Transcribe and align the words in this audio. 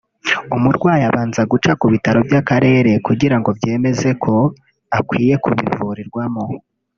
umurwayi 0.55 1.03
abanza 1.09 1.41
guca 1.51 1.71
ku 1.79 1.85
bitaro 1.93 2.19
by’akarere 2.27 2.91
kugirango 3.07 3.49
byemeze 3.57 4.09
ko 4.23 4.33
akwiye 4.97 5.35
kubivurirwamo 5.43 6.43